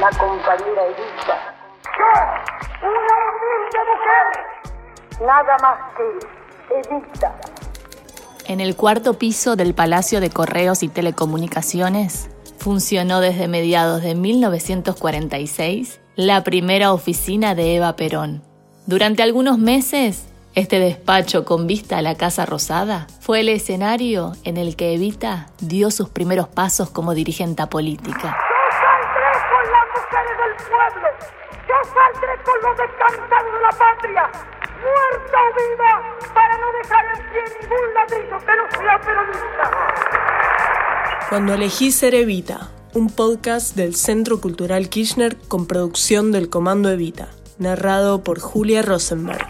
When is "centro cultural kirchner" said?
43.94-45.36